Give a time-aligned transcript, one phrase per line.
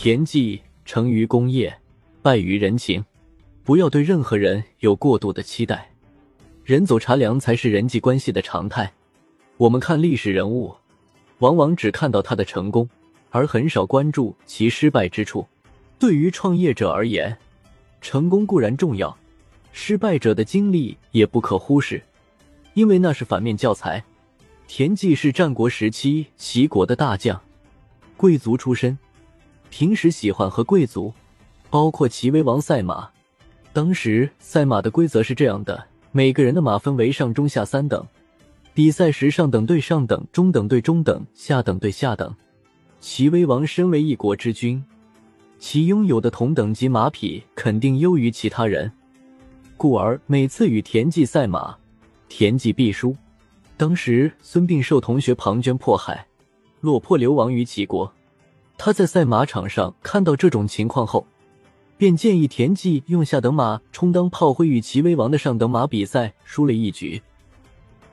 [0.00, 1.76] 田忌成于功业，
[2.22, 3.04] 败于人情。
[3.64, 5.90] 不要对任何人有过度的期待，
[6.62, 8.92] 人走茶凉才是人际关系的常态。
[9.56, 10.72] 我们看历史人物，
[11.40, 12.88] 往往只看到他的成功，
[13.30, 15.44] 而很少关注其失败之处。
[15.98, 17.36] 对于创业者而言，
[18.00, 19.18] 成功固然重要，
[19.72, 22.00] 失败者的经历也不可忽视，
[22.74, 24.04] 因为那是反面教材。
[24.68, 27.42] 田忌是战国时期齐国的大将，
[28.16, 28.96] 贵族出身，
[29.70, 31.12] 平时喜欢和贵族，
[31.70, 33.08] 包括齐威王赛马。
[33.72, 38.04] 当时赛马的规则是这样的：每个人的马分为上中下三等，
[38.74, 42.34] 比赛时上等对上等，中等对中等，下等对下等。
[43.00, 44.82] 齐威王身为一国之君，
[45.58, 48.90] 其拥有的同等级马匹肯定优于其他人，
[49.76, 51.76] 故而每次与田忌赛马，
[52.28, 53.14] 田忌必输。
[53.76, 56.26] 当时孙膑受同学庞涓迫害，
[56.80, 58.12] 落魄流亡于齐国。
[58.78, 61.26] 他在赛马场上看到这种情况后。
[61.98, 67.20] 便建议田忌用下等马充当炮灰，与齐威王的上等马比赛，输了一局；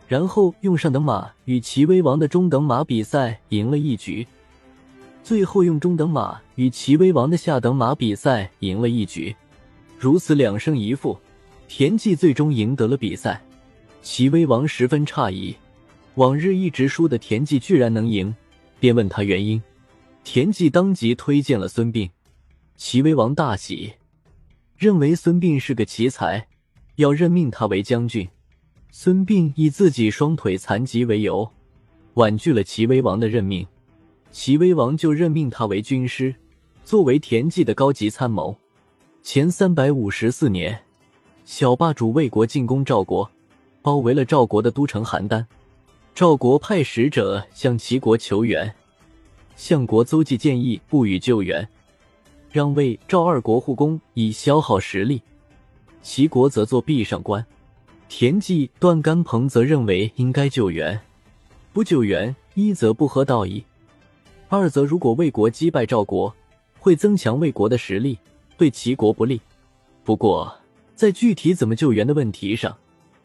[0.07, 4.25] 然后用上等马与齐威王的中等马比赛，赢了一局；
[5.23, 9.35] 最后用中等马与齐威王的下等马比赛，赢了一局。
[9.99, 11.15] 如此两胜一负，
[11.67, 13.39] 田忌最终赢得了比赛。
[14.01, 15.55] 齐威王十分诧异，
[16.15, 18.35] 往日一直输的田忌居然能赢，
[18.79, 19.61] 便问他原因。
[20.25, 22.09] 田忌当即推荐了孙膑。
[22.75, 23.93] 齐威王大喜，
[24.75, 26.47] 认为孙膑是个奇才，
[26.95, 28.27] 要任命他为将军。
[28.89, 31.49] 孙膑以自己双腿残疾为由，
[32.15, 33.65] 婉拒了齐威王的任命。
[34.31, 36.35] 齐威王就任命他为军师，
[36.83, 38.57] 作为田忌的高级参谋。
[39.21, 40.83] 前三百五十四年，
[41.45, 43.29] 小霸主魏国进攻赵国，
[43.83, 45.45] 包围了赵国的都城邯郸。
[46.15, 48.73] 赵国派使者向齐国求援，
[49.55, 51.67] 相国邹忌建议不予救援。
[52.51, 55.19] 让魏赵二国护攻，以消耗实力；
[56.01, 57.45] 齐国则做壁上观。
[58.07, 60.97] 田忌、段干鹏则认为应该救援，
[61.73, 63.63] 不救援，一则不合道义，
[64.47, 66.33] 二则如果魏国击败赵国，
[66.79, 68.17] 会增强魏国的实力，
[68.57, 69.41] 对齐国不利。
[70.05, 70.55] 不过，
[70.95, 72.77] 在具体怎么救援的问题上，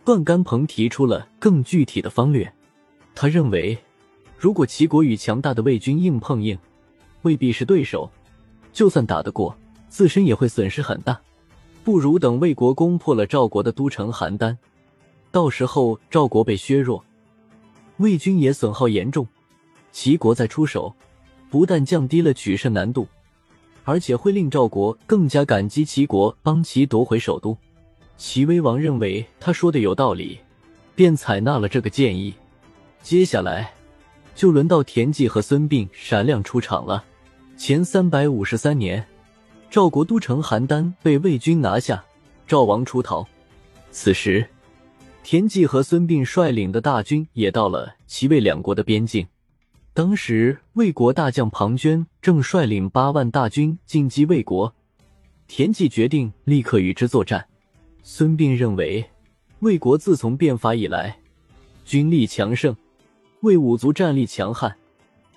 [0.04, 2.52] 段干鹏提出了更具体的方略。
[3.14, 3.78] 他认为，
[4.40, 6.58] 如果齐国与强大的魏军硬碰硬，
[7.20, 8.10] 未必是对手。
[8.72, 9.54] 就算打得过，
[9.90, 11.20] 自身也会损失很大，
[11.84, 14.56] 不如等魏国攻破了赵国的都城邯郸，
[15.30, 17.04] 到时候赵国被削弱，
[17.98, 19.28] 魏军也损耗严重，
[19.92, 20.94] 齐国再出手，
[21.50, 23.06] 不但降低了取胜难度，
[23.84, 27.54] 而且会令赵国更加感激齐国帮其夺回首都。
[28.16, 30.38] 齐威王认为他说的有道理，
[30.94, 32.32] 便采纳了这个建议。
[33.02, 33.72] 接下来，
[34.40, 37.04] 就轮到田忌和孙膑闪亮出场了。
[37.58, 39.06] 前三百五十三年，
[39.68, 42.02] 赵国都城邯郸被魏军拿下，
[42.46, 43.28] 赵王出逃。
[43.90, 44.46] 此时，
[45.22, 49.26] 田忌和孙膑率领的大军也到了齐魏两国的边境。
[49.92, 54.74] 当时，魏国大将庞涓正率领八万大军进击魏国，
[55.48, 57.46] 田忌决定立刻与之作战。
[58.02, 59.04] 孙膑认为，
[59.58, 61.18] 魏国自从变法以来，
[61.84, 62.74] 军力强盛，
[63.40, 64.76] 魏武卒战力强悍，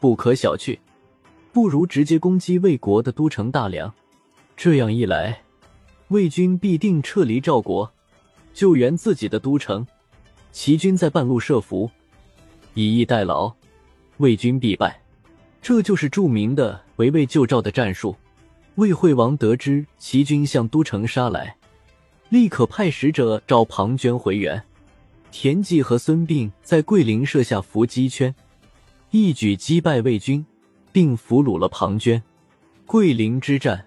[0.02, 0.78] 不可小觑。
[1.53, 3.94] 不如直接攻击魏国的都城大梁，
[4.58, 5.41] 这样一来，
[6.09, 7.90] 魏军必定撤离赵国，
[8.53, 9.86] 救援自己的都城。
[10.52, 11.90] 齐军在半路设伏，
[12.74, 13.53] 以逸待劳，
[14.18, 15.00] 魏军必败。
[15.62, 18.13] 这就是著名的围魏救赵的战术。
[18.75, 21.56] 魏惠王得知齐军向都城杀来，
[22.28, 24.62] 立刻派使者召庞涓回援。
[25.35, 28.33] 田忌和孙膑在桂林设下伏击圈，
[29.09, 30.45] 一举击败魏军。
[30.94, 32.21] 并俘虏了庞涓。
[32.85, 33.83] 桂林之战，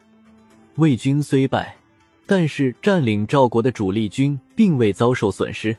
[0.75, 1.77] 魏军虽败，
[2.27, 5.75] 但是占领赵国的主力军并未遭受损失。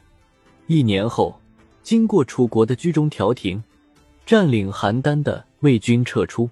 [0.68, 1.38] 一年后，
[1.84, 3.62] 经过楚国的居中调停，
[4.26, 6.50] 占领邯郸的魏军撤出，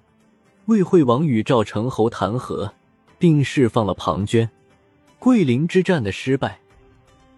[0.66, 2.70] 魏惠王与赵成侯谈和，
[3.18, 4.46] 并释放了庞涓。
[5.18, 6.60] 桂林之战的失败，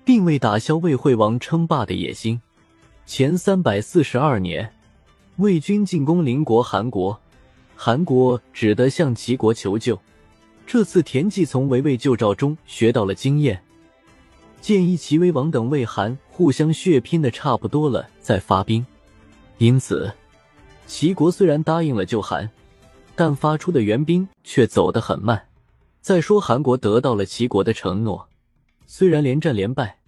[0.09, 2.41] 并未打消魏惠王称霸的野心。
[3.05, 4.73] 前三百四十二年，
[5.37, 7.21] 魏军进攻邻国韩国。
[7.77, 10.01] 韩国只得向齐国求救。
[10.67, 13.63] 这次田忌从围魏救赵中学到了经验，
[14.63, 18.87] 建议齐威王等魏韩互相血拼的差不多了再发兵。
[19.59, 20.11] 因此，
[20.87, 22.49] 齐国虽然答应了救韩，
[23.15, 25.49] 但发出的援兵却走得很慢。
[26.01, 28.27] 再说韩国得到了齐国的承诺，
[28.91, 29.99] 虽然连战连败，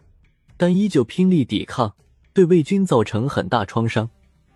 [0.57, 1.95] 但依旧拼力抵抗，
[2.33, 4.09] 对魏军造成很大创伤。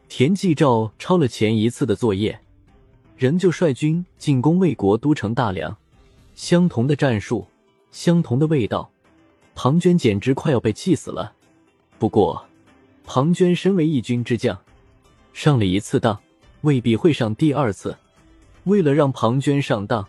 [0.09, 2.41] 田忌照抄了前一次的作业。
[3.19, 5.77] 仍旧率军进攻魏国都城大梁。
[6.35, 7.47] 相同的战术，
[7.91, 8.91] 相同的味道，
[9.55, 11.35] 庞涓简直快要被气死了。
[11.99, 12.47] 不过，
[13.05, 14.59] 庞涓身为一军之将，
[15.35, 16.19] 上了一次当，
[16.63, 17.95] 未必会上第二次。
[18.65, 20.09] 为了让庞涓上当，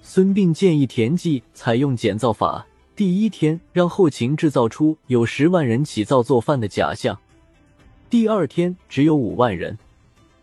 [0.00, 7.20] 孙膑建议田忌采用减造法，第一天让后勤制造出有十万人起灶做饭的假象，
[8.08, 9.78] 第二天只有五万人，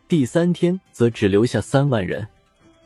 [0.07, 2.27] 第三天则只留下三万人。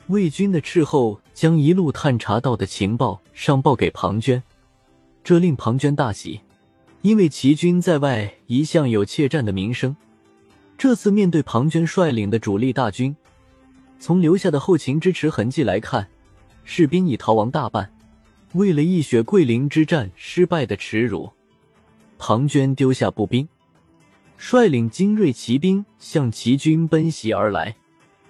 [0.08, 4.42] 魏军的斥候将一路探查到的情报上报给庞涓，
[5.22, 6.40] 这令庞涓大喜。
[7.02, 9.94] 因为齐军在外一向有怯战的名声，
[10.78, 13.14] 这次面对庞涓率领的主力大军，
[14.00, 16.08] 从留下的后勤支持痕迹来看，
[16.64, 17.92] 士兵已逃亡大半。
[18.54, 21.30] 为了一雪桂林之战失败的耻辱，
[22.18, 23.48] 庞涓丢下步兵，
[24.38, 27.76] 率领精锐骑兵向齐军奔袭而来。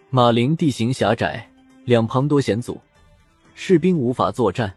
[0.10, 1.48] 马陵地形狭窄，
[1.86, 2.82] 两旁多险阻，
[3.54, 4.74] 士兵无法作战。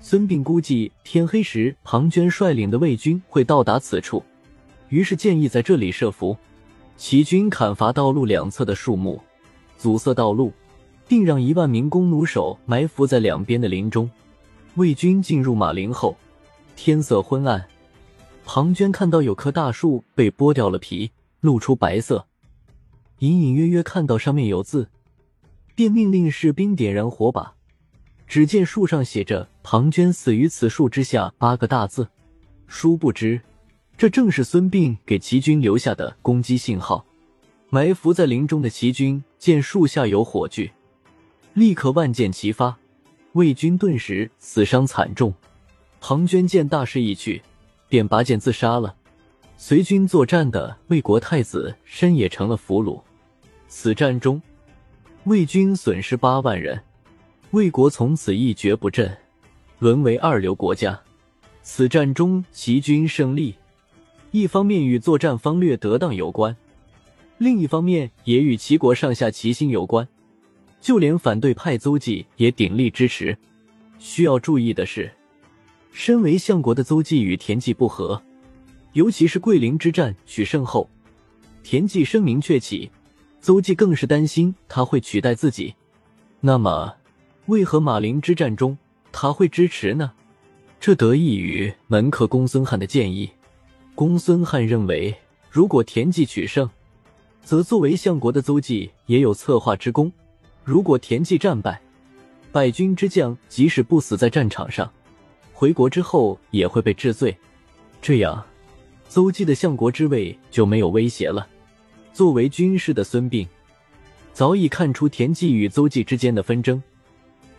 [0.00, 4.22] 孙膑估计天黑时庞涓率领的魏军会到达此处，
[4.88, 6.36] 于是建议在这里设伏。
[6.96, 9.20] 齐军砍伐道路两侧的树木，
[9.78, 10.52] 阻塞道路，
[11.06, 14.10] 并让一万名弓弩手埋伏在两边的林中。
[14.76, 16.14] 魏军进入马陵后，
[16.76, 17.66] 天色昏暗。
[18.44, 22.26] 庞涓看到有棵大树被剥掉了皮，露出白色，
[23.20, 24.90] 隐隐约约看到上面有字，
[25.74, 27.54] 便命令士兵点燃火把。
[28.28, 32.08] 只见树上写着“庞涓死于此树之下”八个大字，
[32.66, 33.40] 殊不知，
[33.96, 37.06] 这正是孙膑给齐军留下的攻击信号。
[37.70, 40.70] 埋伏在林中的齐军见树下有火炬，
[41.54, 42.78] 立刻万箭齐发，
[43.36, 45.32] 魏军顿时死伤惨重。
[46.00, 47.42] 庞涓见大势已去，
[47.86, 48.96] 便拔剑自杀了。
[49.58, 52.98] 随军作战的魏国太子申也成了俘虏。
[53.68, 54.40] 此战中，
[55.24, 56.82] 魏军损失八万人。
[57.50, 59.14] 魏国从此一蹶不振，
[59.80, 60.98] 沦为二流国家。
[61.62, 63.54] 此战中齐军胜利，
[64.30, 66.56] 一方面与作战方略得当有关，
[67.36, 70.08] 另一方面也与齐国上下齐心有关。
[70.86, 73.36] 就连反对派邹忌也鼎力支持。
[73.98, 75.10] 需要注意的是，
[75.90, 78.22] 身为相国的邹忌与田忌不和，
[78.92, 80.88] 尤其是桂林之战取胜后，
[81.64, 82.88] 田忌声名鹊起，
[83.40, 85.74] 邹忌更是担心他会取代自己。
[86.40, 86.94] 那么。
[87.46, 88.78] 为何马陵之战中
[89.10, 90.12] 他会支持呢？
[90.78, 93.28] 这得益于门客公孙瀚的建议。
[93.96, 95.12] 公孙瀚认为，
[95.50, 96.70] 如果田忌取胜，
[97.42, 100.08] 则作为相国的邹忌也有策划之功；
[100.66, 101.80] 如果田忌战败，
[102.50, 104.92] 败军之将即使不死在战场上，
[105.52, 107.34] 回国之后也会被治罪。
[108.02, 108.44] 这样，
[109.08, 111.46] 邹忌的相国之位就没有威胁了。
[112.12, 113.46] 作为军师的孙膑，
[114.32, 116.82] 早已看出田忌与邹忌之间的纷争。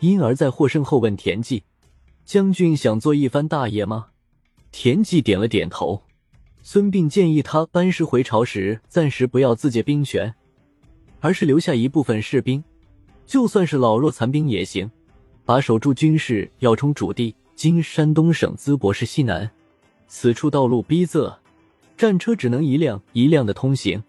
[0.01, 1.63] 因而，在获胜后问田忌
[2.25, 4.07] ：“将军想做一番大业吗？”
[4.73, 6.03] 田忌点了点头。
[6.61, 10.35] 孙膑建议他班师回朝时，暂时不要自借兵权，
[11.21, 12.61] 而是留下一部分士兵，
[13.27, 14.89] 就算是老弱残兵也行，
[15.45, 19.47] 把守住军事要冲主地（今山东省淄博市西南）。
[20.07, 21.35] 此处道路逼仄，
[21.95, 24.01] 战车只能一辆一辆的通行，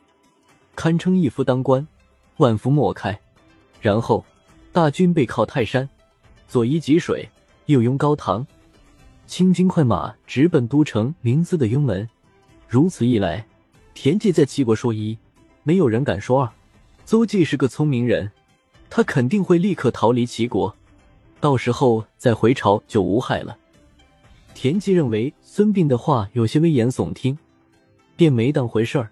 [0.74, 1.86] 堪称一夫当关，
[2.38, 3.20] 万夫莫开。
[3.82, 4.24] 然后。
[4.70, 5.88] 大军背靠泰山，
[6.46, 7.28] 左依济水，
[7.66, 8.46] 右拥高唐，
[9.26, 12.08] 轻军快马直奔都城临淄的雍门。
[12.68, 13.44] 如此一来，
[13.94, 15.18] 田忌在齐国说一，
[15.64, 16.52] 没有人敢说二。
[17.04, 18.30] 邹忌是个聪明人，
[18.90, 20.74] 他肯定会立刻逃离齐国，
[21.40, 23.56] 到时候再回朝就无害了。
[24.54, 27.38] 田忌认为孙膑的话有些危言耸听，
[28.16, 29.10] 便没当回事儿。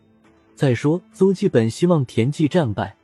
[0.54, 2.96] 再说，邹忌本希望田忌战败。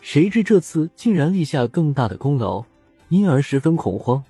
[0.00, 2.64] 谁知这次竟然立下更大的功劳，
[3.08, 4.22] 因而十分恐慌。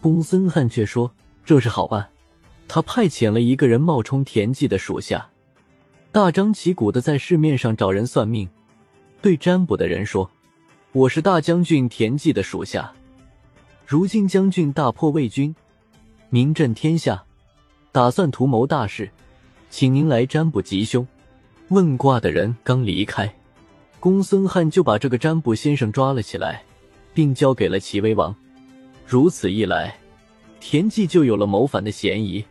[0.00, 1.10] 公孙瀚却说
[1.44, 2.08] ：“这是好办。”
[2.68, 5.30] 他派遣了一个人冒充田忌的属下，
[6.12, 8.48] 大张旗鼓的在市面上找人算命，
[9.22, 10.30] 对占卜的人说
[10.92, 12.90] ：“我是大将军田忌的属下，
[13.86, 15.54] 如今将军大破魏军，
[16.30, 17.22] 名震天下，
[17.92, 19.10] 打算图谋大事，
[19.68, 21.06] 请您来占卜吉凶。”
[21.68, 23.30] 问卦的人刚离开。
[24.00, 26.62] 公孙瀚就把这个占卜先生抓了起来，
[27.12, 28.34] 并交给了齐威王。
[29.06, 29.94] 如此一来，
[30.58, 32.42] 田忌就有了谋反的嫌疑。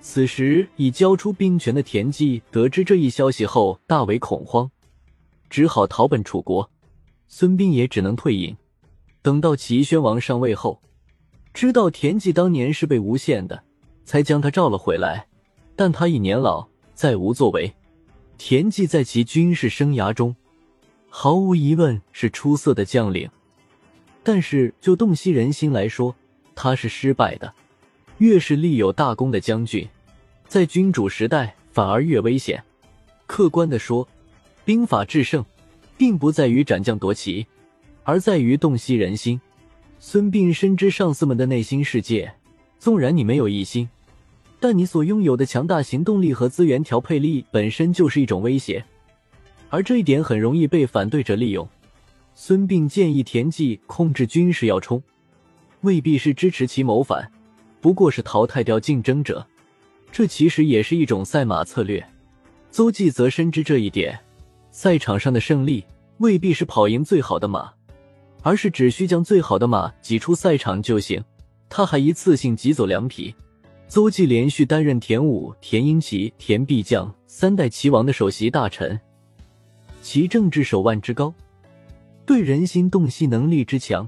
[0.00, 4.68] 此时已交出兵权的田忌得知这一消息后，大为恐慌，
[5.48, 6.68] 只好逃奔楚国。
[7.28, 8.56] 孙膑也只能退隐。
[9.22, 10.80] 等到齐宣王上位后，
[11.52, 13.62] 知道田忌当年是被诬陷的，
[14.04, 15.26] 才将他召了回来。
[15.76, 17.72] 但他已年老，再无作为。
[18.36, 20.34] 田忌在其军事生涯中。
[21.08, 23.28] 毫无疑问是出色的将领。
[24.22, 26.14] 但是就洞悉人心来说，
[26.54, 27.52] 他是失败的。
[28.18, 29.88] 越是立有大功的将军，
[30.48, 32.62] 在君主时代反而越危险。
[33.26, 34.06] 客观的说，
[34.64, 35.44] 兵法制胜，
[35.98, 37.46] 并不在于斩将夺旗，
[38.04, 39.38] 而在于洞悉人心。
[39.98, 42.32] 孙膑深知上司们的内心世界，
[42.78, 43.88] 纵然你没有异心，
[44.60, 48.84] 但你所拥有的强大行动力和资源调配力本身就是一种威胁，
[49.68, 51.68] 而这一点很容易被反对者利用。
[52.34, 55.02] 孙膑建议田忌控制军事要冲，
[55.80, 57.28] 未必是支持其谋反。
[57.80, 59.44] 不过是淘汰掉竞争者，
[60.12, 62.04] 这其实也是一种赛马策略。
[62.70, 64.16] 邹忌则深知这一点，
[64.70, 65.84] 赛场上的胜利
[66.18, 67.72] 未必是跑赢最好的马，
[68.42, 71.22] 而是只需将最好的马挤出赛场就行。
[71.68, 73.34] 他还一次性挤走两匹。
[73.88, 79.00] 邹忌连续担任田武、田婴齐、田必将三代齐王的首席大臣，
[80.02, 81.32] 其政治手腕之高，
[82.26, 84.06] 对人心洞悉能力之强，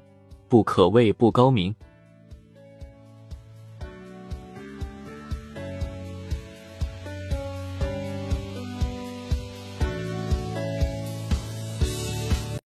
[0.49, 1.75] 不可谓不高明。